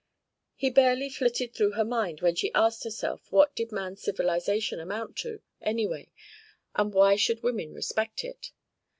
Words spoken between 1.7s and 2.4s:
her mind when